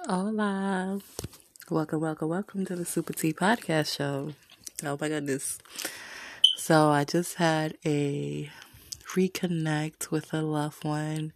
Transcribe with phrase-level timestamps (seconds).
[0.00, 1.00] Hola.
[1.70, 4.32] Welcome, welcome, welcome to the Super T Podcast Show.
[4.82, 5.58] Oh my goodness.
[6.56, 8.50] So I just had a
[9.14, 11.34] reconnect with a loved one.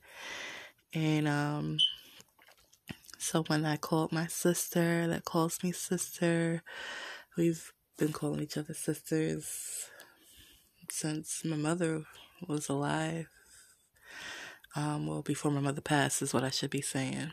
[0.95, 1.79] And um
[3.19, 6.63] so when I called my sister that calls me sister,
[7.37, 9.91] we've been calling each other sisters
[10.91, 12.05] since my mother
[12.49, 13.29] was alive.
[14.75, 17.33] Um, well, before my mother passed is what I should be saying.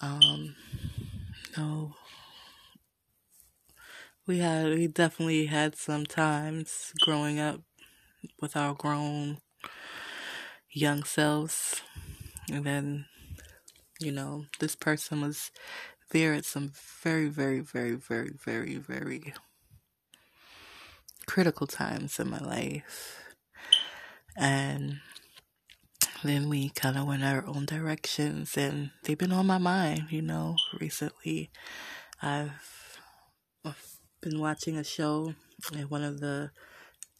[0.00, 0.56] Um,
[1.56, 1.94] no,
[4.26, 7.60] we had we definitely had some times growing up
[8.40, 9.38] with our grown
[10.70, 11.82] young selves,
[12.50, 13.06] and then
[14.00, 15.50] you know this person was
[16.10, 19.34] there at some very, very, very, very, very, very
[21.26, 23.20] critical times in my life,
[24.36, 25.00] and
[26.22, 30.22] then we kind of went our own directions and they've been on my mind, you
[30.22, 31.50] know, recently.
[32.22, 32.50] I've,
[34.20, 35.34] been watching a show
[35.74, 36.50] and one of the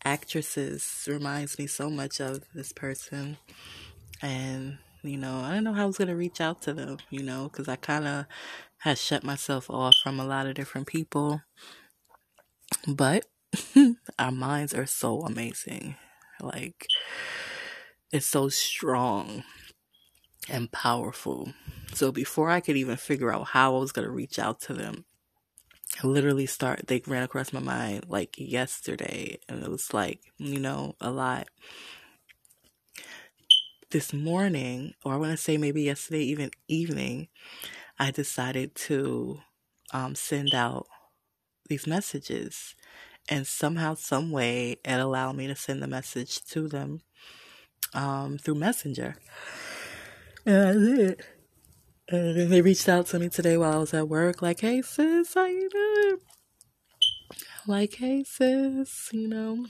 [0.05, 3.39] actresses reminds me so much of this person.
[4.23, 6.99] And, you know, I don't know how I was going to reach out to them,
[7.09, 8.27] you know, because I kind of
[8.79, 11.43] had shut myself off from a lot of different people.
[12.87, 13.27] But
[14.19, 15.97] our minds are so amazing.
[16.41, 16.87] Like,
[18.13, 19.45] is so strong
[20.49, 21.53] and powerful.
[21.95, 24.75] So before I could even figure out how I was going to reach out to
[24.75, 25.05] them,
[26.03, 30.61] I literally start they ran across my mind like yesterday and it was like, you
[30.61, 31.49] know, a lot.
[33.91, 37.27] This morning, or I want to say maybe yesterday even evening,
[37.99, 39.41] I decided to
[39.93, 40.87] um, send out
[41.69, 42.77] these messages
[43.29, 47.03] and somehow some way it allowed me to send the message to them
[47.95, 49.17] um, through Messenger.
[50.47, 51.23] And I did.
[52.09, 54.83] And then they reached out to me today while I was at work, like, hey
[54.83, 56.19] sis, how you doing?
[57.67, 59.67] Like, hey sis, you know.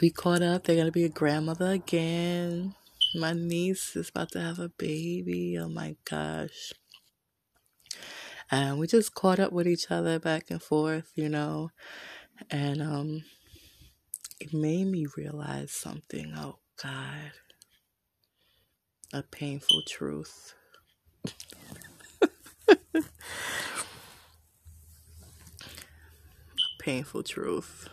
[0.00, 0.62] We caught up.
[0.62, 2.74] They're gonna be a grandmother again.
[3.16, 5.58] My niece is about to have a baby.
[5.58, 6.72] Oh my gosh.
[8.50, 11.70] And we just caught up with each other back and forth, you know.
[12.48, 13.24] And um
[14.38, 16.32] it made me realize something.
[16.36, 17.32] Oh God.
[19.12, 20.54] A painful truth.
[22.22, 23.02] a
[26.80, 27.88] painful truth.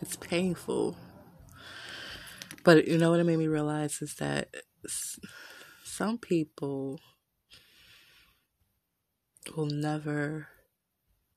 [0.00, 0.96] It's painful.
[2.64, 4.54] But you know what it made me realize is that
[5.84, 7.00] some people
[9.56, 10.48] will never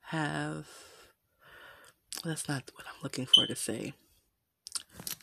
[0.01, 0.67] have.
[2.23, 3.94] That's not what I'm looking for to say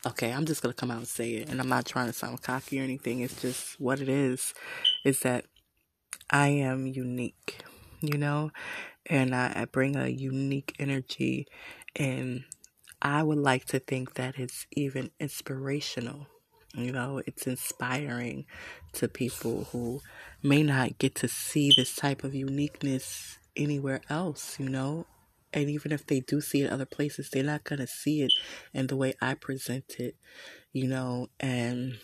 [0.07, 2.43] okay, I'm just gonna come out and say it, and I'm not trying to sound
[2.43, 3.21] cocky or anything.
[3.21, 4.55] It's just what it is.
[5.05, 5.47] Is that
[6.31, 7.63] I am unique,
[8.01, 8.51] you know,
[9.07, 11.47] and I, I bring a unique energy,
[11.97, 12.45] and
[13.03, 16.27] I would like to think that it's even inspirational.
[16.75, 18.47] You know, it's inspiring
[18.93, 20.01] to people who
[20.43, 25.07] may not get to see this type of uniqueness anywhere else, you know,
[25.53, 28.33] and even if they do see it other places, they're not going to see it
[28.73, 30.17] in the way I present it,
[30.73, 31.99] you know, and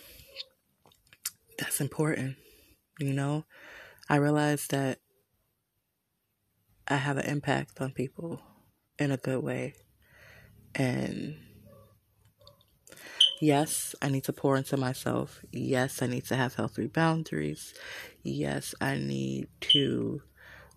[1.59, 2.37] that's important,
[2.99, 3.45] you know.
[4.09, 4.99] I realize that
[6.89, 8.41] I have an impact on people
[8.99, 9.75] in a good way.
[10.75, 11.37] And
[13.41, 15.41] yes, I need to pour into myself.
[15.53, 17.75] Yes, I need to have healthy boundaries.
[18.23, 20.23] Yes, I need to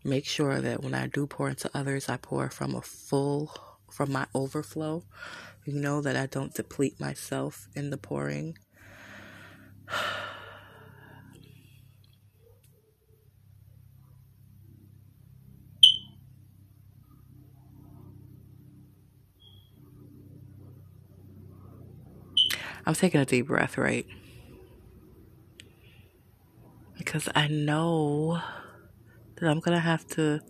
[0.03, 3.53] make sure that when I do pour into others, I pour from a full,
[3.91, 5.03] from my overflow.
[5.65, 8.57] You know that I don't deplete myself in the pouring.
[22.85, 24.07] I'm taking a deep breath, right?
[26.97, 28.41] Because I know
[29.39, 30.41] that I'm gonna have to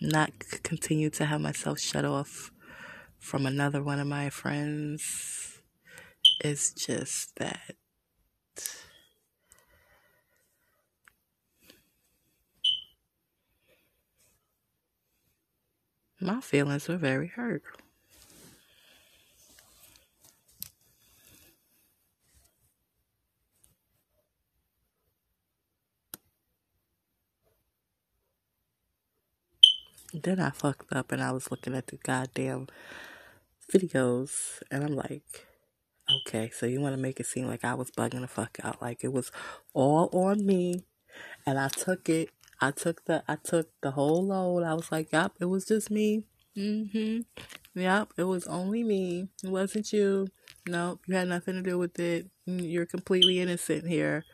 [0.00, 0.32] not
[0.62, 2.50] continue to have myself shut off
[3.18, 5.60] from another one of my friends.
[6.40, 7.76] It's just that
[16.20, 17.62] my feelings were very hurt.
[30.12, 32.68] Then I fucked up and I was looking at the goddamn
[33.72, 35.46] videos and I'm like,
[36.10, 38.82] okay, so you want to make it seem like I was bugging the fuck out.
[38.82, 39.32] Like it was
[39.72, 40.84] all on me.
[41.46, 42.30] And I took it.
[42.60, 44.62] I took the I took the whole load.
[44.62, 46.24] I was like, "Yep, it was just me."
[46.56, 47.24] Mhm.
[47.74, 49.28] Yep, it was only me.
[49.42, 50.28] It wasn't you.
[50.66, 52.30] Nope, you had nothing to do with it.
[52.46, 54.24] You're completely innocent here.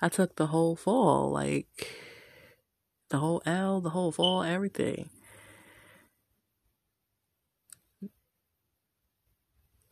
[0.00, 1.88] I took the whole fall, like
[3.12, 5.10] the whole L, the whole fall, everything.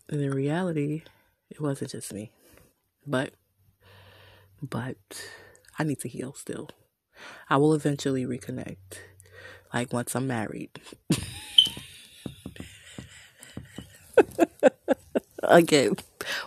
[0.09, 1.03] And in reality,
[1.51, 2.31] it wasn't just me.
[3.07, 3.33] But,
[4.63, 4.97] but
[5.79, 6.71] I need to heal still.
[7.51, 8.99] I will eventually reconnect.
[9.75, 10.71] Like once I'm married.
[15.43, 15.97] Again,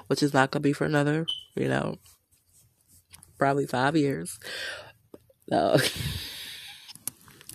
[0.07, 1.25] which is not to be for another,
[1.55, 1.97] you know,
[3.37, 4.39] probably five years.
[5.49, 5.77] No.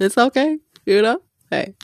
[0.01, 1.21] it's okay, you know?
[1.51, 1.75] Hey.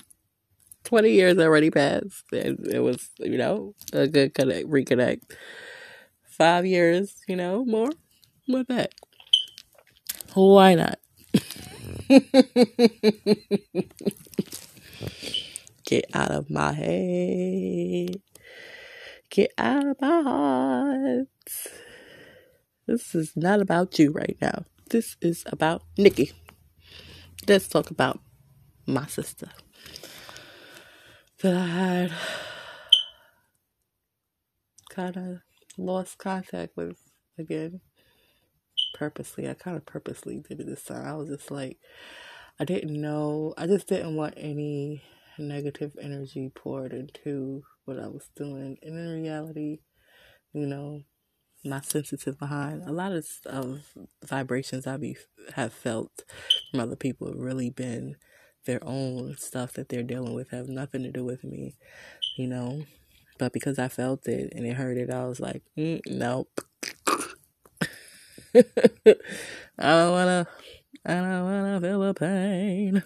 [0.84, 5.22] 20 years already passed and it was you know a good connect reconnect.
[6.24, 7.88] Five years you know more
[8.46, 8.92] with that
[10.34, 10.98] why not?
[15.86, 18.20] Get out of my head.
[19.30, 21.28] Get out of my heart.
[22.86, 24.64] This is not about you right now.
[24.90, 26.32] This is about nikki
[27.48, 28.20] let's talk about
[28.86, 29.48] my sister
[31.42, 32.12] that I had
[34.90, 35.38] kind of
[35.76, 36.96] lost contact with
[37.38, 37.80] again
[38.94, 39.48] purposely.
[39.48, 41.06] I kind of purposely did it this time.
[41.06, 41.78] I was just like,
[42.58, 43.52] I didn't know.
[43.58, 45.02] I just didn't want any
[45.38, 48.78] negative energy poured into what I was doing.
[48.82, 49.80] And in reality,
[50.52, 51.02] you know,
[51.64, 53.82] my sensitive behind a lot of, of
[54.24, 55.16] vibrations I be
[55.54, 56.24] have felt
[56.70, 58.16] from other people have really been
[58.66, 61.76] their own stuff that they're dealing with have nothing to do with me,
[62.36, 62.84] you know.
[63.38, 66.60] But because I felt it and it hurt it, I was like, mm, nope.
[68.54, 68.62] I
[69.78, 70.46] don't wanna,
[71.04, 73.02] I don't wanna feel the pain.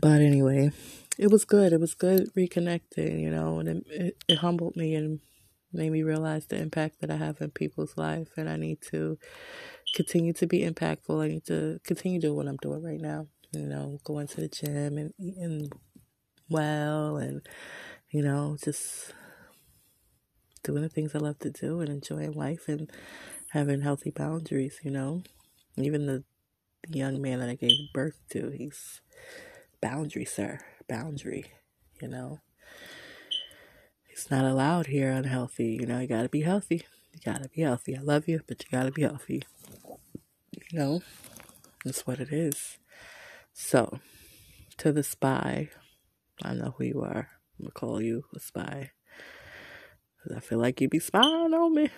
[0.00, 0.72] But anyway,
[1.16, 1.72] it was good.
[1.72, 5.20] It was good reconnecting, you know, and it, it, it humbled me and
[5.74, 9.18] made me realize the impact that I have in people's life, and I need to
[9.94, 11.22] continue to be impactful.
[11.22, 13.26] I need to continue doing what I'm doing right now.
[13.52, 15.70] You know, going to the gym and eating
[16.48, 17.46] well and,
[18.10, 19.12] you know, just
[20.64, 22.90] doing the things I love to do and enjoying life and
[23.50, 25.22] having healthy boundaries, you know.
[25.76, 26.24] Even the,
[26.88, 29.00] the young man that I gave birth to, he's
[29.80, 30.58] boundary, sir.
[30.88, 31.52] Boundary,
[32.00, 32.40] you know.
[34.14, 36.86] It's not allowed here unhealthy, you know, you gotta be healthy.
[37.12, 37.96] You gotta be healthy.
[37.96, 39.42] I love you, but you gotta be healthy.
[40.52, 41.02] You know,
[41.84, 42.78] that's what it is.
[43.52, 43.98] So,
[44.76, 45.70] to the spy,
[46.44, 47.28] I know who you are.
[47.58, 48.92] I'm gonna call you a spy.
[50.22, 51.90] Cause I feel like you be spying on me.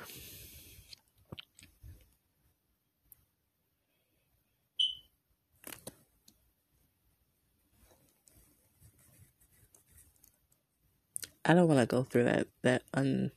[11.47, 13.31] I don't want to go through that that un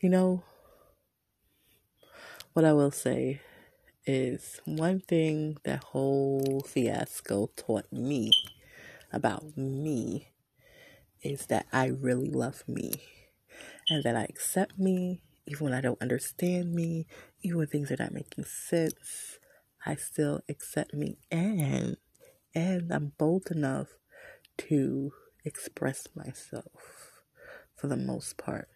[0.00, 0.42] you know
[2.52, 3.40] what I will say
[4.06, 8.30] is one thing that whole fiasco taught me
[9.12, 10.28] about me
[11.22, 12.92] is that I really love me
[13.88, 17.06] and that I accept me even when I don't understand me,
[17.42, 19.38] even when things are not making sense.
[19.86, 21.96] I still accept me and
[22.54, 23.88] and I'm bold enough
[24.68, 25.12] to
[25.44, 27.12] express myself
[27.74, 28.68] for the most part.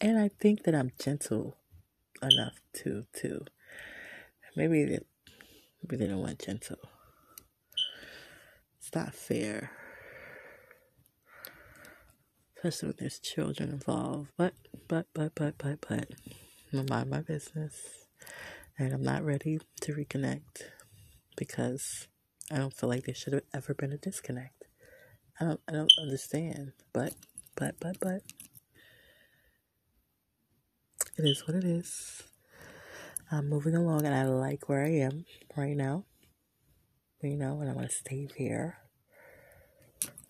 [0.00, 1.56] And I think that I'm gentle
[2.22, 3.44] enough to to
[4.56, 5.00] maybe they,
[5.82, 6.78] maybe they don't want gentle.
[8.78, 9.70] It's not fair.
[12.56, 14.30] Especially when there's children involved.
[14.36, 14.54] But
[14.88, 16.10] but but but but but
[16.72, 18.06] I'm mind my business.
[18.78, 20.62] And I'm not ready to reconnect
[21.36, 22.08] because
[22.50, 24.61] I don't feel like there should have ever been a disconnect.
[25.42, 26.72] I don't I don't understand.
[26.92, 27.14] But
[27.56, 28.22] but but but
[31.18, 32.22] it is what it is.
[33.30, 35.24] I'm moving along and I like where I am
[35.56, 36.04] right now.
[37.22, 38.78] You know, and I want to stay here.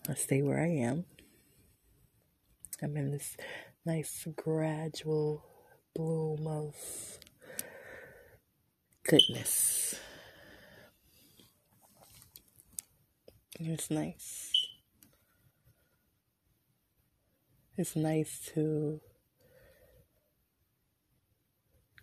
[0.09, 1.05] I stay where I am.
[2.81, 3.37] I'm in this
[3.85, 5.43] nice gradual
[5.95, 6.75] bloom of
[9.03, 9.95] goodness.
[13.59, 14.52] It's nice.
[17.75, 18.99] It's nice to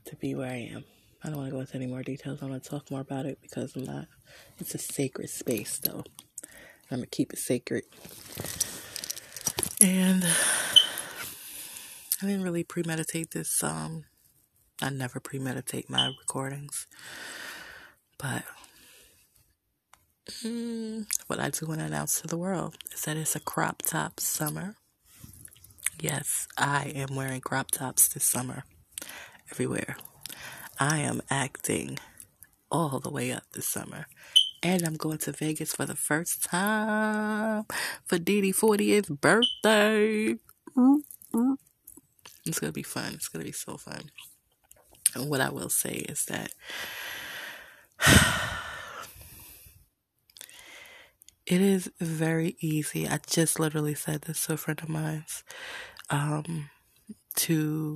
[0.07, 0.85] to be where I am.
[1.23, 2.43] I don't want to go into any more details.
[2.43, 4.07] I want to talk more about it because I'm not.
[4.59, 6.03] It's a sacred space, though.
[6.91, 7.85] I'm gonna keep it sacred.
[9.81, 10.25] And
[12.23, 14.05] I didn't really premeditate this um
[14.83, 16.87] I never premeditate my recordings.
[18.19, 18.45] But
[20.43, 23.83] mm, what I do want to announce to the world is that it's a crop
[23.83, 24.77] top summer.
[26.01, 28.65] Yes, I am wearing crop tops this summer
[29.51, 29.99] everywhere.
[30.79, 31.99] I am acting
[32.71, 34.07] all the way up this summer.
[34.63, 37.67] And I'm going to Vegas for the first time
[38.07, 40.37] for Diddy 40th birthday.
[42.47, 43.13] It's going to be fun.
[43.13, 44.11] It's going to be so fun.
[45.15, 46.55] And what I will say is that
[51.51, 53.09] it is very easy.
[53.09, 55.25] I just literally said this to a friend of mine
[56.09, 56.71] um,
[57.35, 57.93] to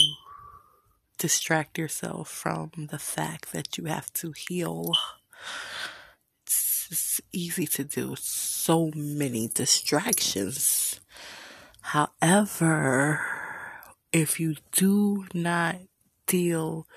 [1.19, 4.95] distract yourself from the fact that you have to heal.
[6.43, 8.17] It's, it's easy to do.
[8.19, 10.99] So many distractions.
[11.81, 13.21] However,
[14.13, 15.77] if you do not
[16.27, 16.89] deal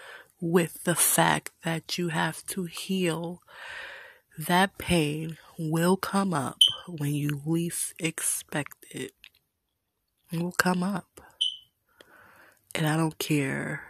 [0.42, 3.44] with the fact that you have to heal,
[4.38, 9.12] that pain will come up when you least expect it.
[10.32, 11.22] It will come up.
[12.76, 13.82] And I don't care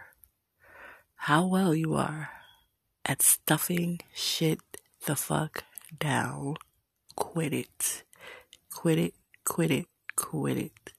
[1.16, 2.30] how well you are
[3.04, 4.60] at stuffing shit
[5.06, 5.64] the fuck
[5.98, 6.56] down.
[7.16, 8.04] Quit it.
[8.70, 9.14] Quit it,
[9.44, 9.86] quit it,
[10.16, 10.92] quit it.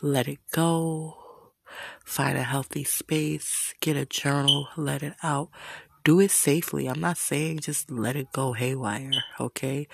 [0.00, 1.18] Let it go.
[2.04, 3.74] Find a healthy space.
[3.80, 4.68] Get a journal.
[4.76, 5.50] Let it out.
[6.04, 6.86] Do it safely.
[6.86, 9.88] I'm not saying just let it go haywire, okay?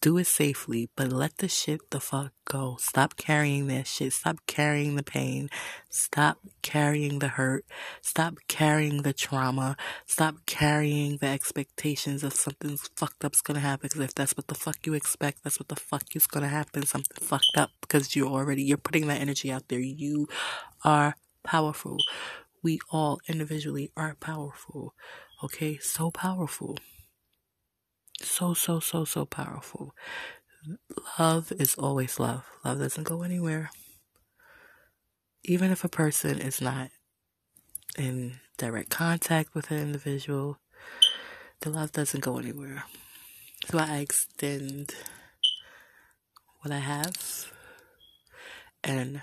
[0.00, 2.76] do it safely, but let the shit the fuck go.
[2.80, 4.12] Stop carrying that shit.
[4.12, 5.50] Stop carrying the pain.
[5.90, 7.64] Stop carrying the hurt.
[8.00, 9.76] Stop carrying the trauma.
[10.06, 13.88] Stop carrying the expectations of something fucked up's gonna happen.
[13.88, 16.86] Because if that's what the fuck you expect, that's what the fuck is gonna happen.
[16.86, 19.80] Something fucked up because you're already, you're putting that energy out there.
[19.80, 20.28] You
[20.84, 21.98] are powerful.
[22.62, 24.94] We all individually are powerful.
[25.42, 25.78] Okay?
[25.78, 26.78] So powerful
[28.22, 29.94] so, so, so, so powerful.
[31.18, 32.44] Love is always love.
[32.64, 33.70] Love doesn't go anywhere.
[35.44, 36.90] Even if a person is not
[37.96, 40.58] in direct contact with an individual,
[41.60, 42.84] the love doesn't go anywhere.
[43.66, 44.94] So I extend
[46.60, 47.50] what I have,
[48.82, 49.22] and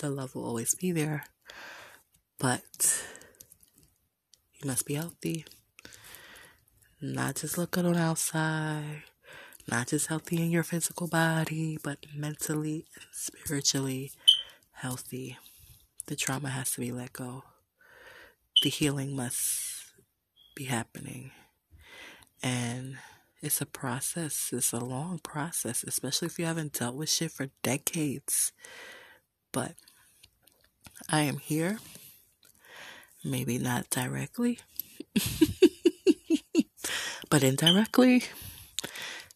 [0.00, 1.24] the love will always be there.
[2.38, 3.04] But
[4.62, 5.44] you must be healthy.
[7.00, 9.02] Not just looking on outside,
[9.68, 14.12] not just healthy in your physical body, but mentally and spiritually
[14.72, 15.38] healthy.
[16.06, 17.44] The trauma has to be let go.
[18.62, 19.92] The healing must
[20.54, 21.32] be happening.
[22.42, 22.98] And
[23.40, 24.50] it's a process.
[24.52, 28.52] It's a long process, especially if you haven't dealt with shit for decades.
[29.50, 29.72] But
[31.08, 31.78] I am here.
[33.24, 34.58] Maybe not directly.
[37.30, 38.24] but indirectly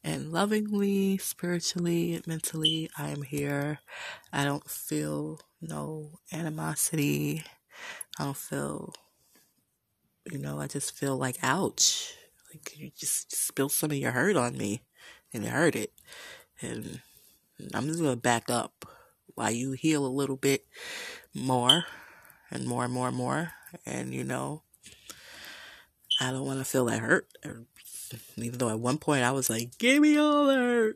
[0.07, 3.81] and lovingly, spiritually, mentally, I am here.
[4.33, 7.43] I don't feel no animosity.
[8.17, 8.95] I don't feel,
[10.31, 12.15] you know, I just feel like, ouch.
[12.53, 14.83] Like you just, just spilled some of your hurt on me
[15.35, 15.93] and it hurt it.
[16.61, 17.01] And
[17.75, 18.87] I'm just going to back up
[19.35, 20.67] while you heal a little bit
[21.35, 21.85] more
[22.51, 23.51] and more and more and more.
[23.85, 24.63] And, you know,
[26.21, 27.29] I don't want to feel that hurt
[28.37, 30.95] even though at one point I was like, "Give me all that."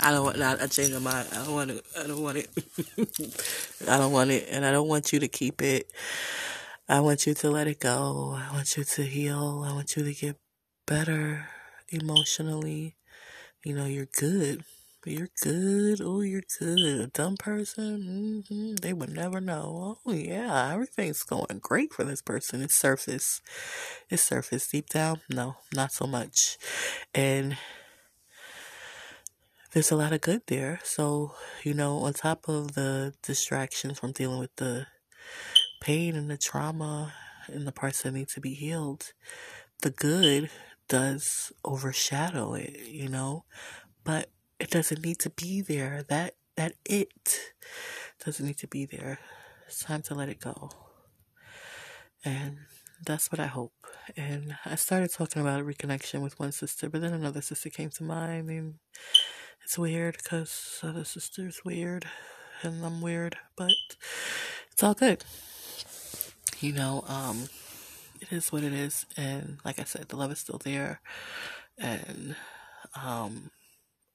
[0.00, 0.40] I don't want.
[0.40, 1.28] I changed my mind.
[1.32, 1.84] I don't want it.
[1.98, 2.50] I don't want it.
[3.88, 5.90] I don't want it, and I don't want you to keep it.
[6.88, 8.36] I want you to let it go.
[8.36, 9.64] I want you to heal.
[9.66, 10.36] I want you to get
[10.86, 11.48] better
[11.88, 12.96] emotionally.
[13.64, 14.64] You know, you're good.
[15.06, 16.00] You're good.
[16.00, 17.00] Oh, you're good.
[17.00, 18.76] A dumb person, mm-hmm.
[18.76, 19.98] they would never know.
[20.06, 22.62] Oh, yeah, everything's going great for this person.
[22.62, 23.42] It's surface.
[24.08, 24.66] It's surface.
[24.66, 26.56] Deep down, no, not so much.
[27.14, 27.58] And
[29.72, 30.80] there's a lot of good there.
[30.84, 34.86] So, you know, on top of the distractions from dealing with the
[35.80, 37.12] pain and the trauma
[37.46, 39.12] and the parts that need to be healed,
[39.82, 40.48] the good
[40.88, 43.44] does overshadow it, you know?
[44.02, 44.30] But
[44.64, 46.04] it doesn't need to be there.
[46.08, 47.52] That that it
[48.24, 49.18] doesn't need to be there.
[49.66, 50.70] It's time to let it go.
[52.24, 52.56] And
[53.04, 53.74] that's what I hope.
[54.16, 57.90] And I started talking about a reconnection with one sister, but then another sister came
[57.90, 58.74] to mind, and
[59.62, 62.06] it's weird because the other sister's weird,
[62.62, 63.72] and I'm weird, but
[64.72, 65.24] it's all good.
[66.60, 67.48] You know, um,
[68.22, 71.02] it is what it is, and like I said, the love is still there,
[71.76, 72.36] and
[72.94, 73.50] um,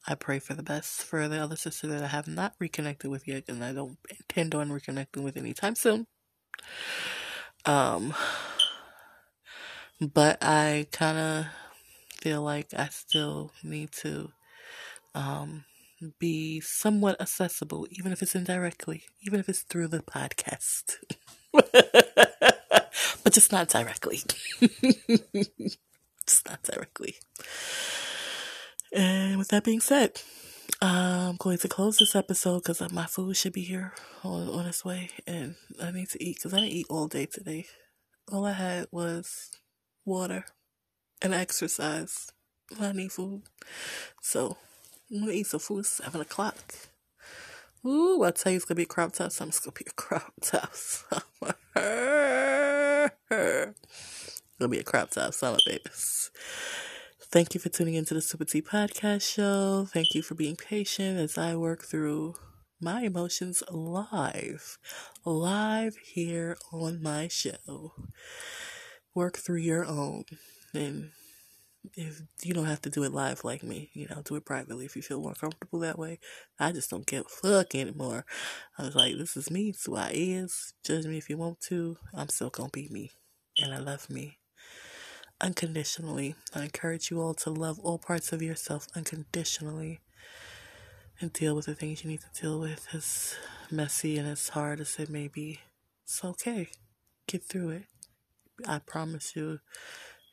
[0.09, 3.27] I pray for the best for the other sister that I have not reconnected with
[3.27, 6.07] yet, and I don't intend on reconnecting with anytime soon.
[7.65, 8.15] Um,
[10.01, 11.45] but I kind of
[12.19, 14.31] feel like I still need to
[15.13, 15.65] um,
[16.17, 20.95] be somewhat accessible, even if it's indirectly, even if it's through the podcast.
[21.53, 24.23] but just not directly.
[26.25, 27.17] just not directly.
[28.91, 30.21] And with that being said,
[30.81, 33.93] I'm going to close this episode because uh, my food should be here
[34.23, 35.09] on, on its way.
[35.27, 37.65] And I need to eat because I didn't eat all day today.
[38.31, 39.51] All I had was
[40.05, 40.45] water
[41.21, 42.31] and exercise.
[42.79, 43.43] I need food.
[44.21, 44.57] So
[45.11, 46.73] I'm going to eat some food 7 o'clock.
[47.85, 49.31] Ooh, I tell you, it's going to be a crop top.
[49.31, 51.55] Something's going to be a crop top summer.
[53.31, 56.18] It's going to be a crop top summer, babies.
[57.31, 59.85] Thank you for tuning into the Super T Podcast Show.
[59.93, 62.33] Thank you for being patient as I work through
[62.81, 64.79] my emotions live,
[65.23, 67.93] live here on my show.
[69.13, 70.23] Work through your own.
[70.73, 71.11] And
[71.93, 74.85] if you don't have to do it live like me, you know, do it privately
[74.85, 76.17] if you feel more comfortable that way.
[76.59, 78.25] I just don't give a fuck anymore.
[78.79, 80.73] I was like, this is me, it's who I is.
[80.83, 81.97] Judge me if you want to.
[82.11, 83.11] I'm still gonna be me.
[83.59, 84.38] And I love me
[85.41, 86.35] unconditionally.
[86.53, 89.99] I encourage you all to love all parts of yourself unconditionally
[91.19, 93.35] and deal with the things you need to deal with as
[93.71, 95.59] messy and as hard as it may be.
[96.03, 96.69] It's okay.
[97.27, 97.83] Get through it.
[98.67, 99.59] I promise you,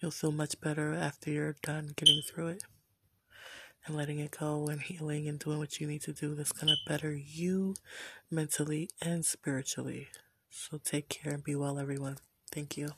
[0.01, 2.65] you'll feel much better after you're done getting through it
[3.87, 6.69] and letting it go and healing and doing what you need to do that's going
[6.69, 7.75] to better you
[8.31, 10.09] mentally and spiritually.
[10.51, 12.19] So take care and be well, everyone.
[12.51, 12.91] Thank you.